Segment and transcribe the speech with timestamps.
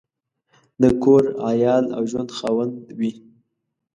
[0.81, 3.11] د کور، عیال او ژوند خاوند وي.